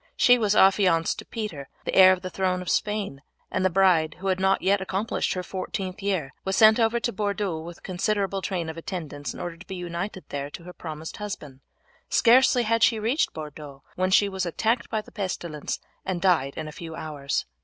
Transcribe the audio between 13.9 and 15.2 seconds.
when she was attacked by the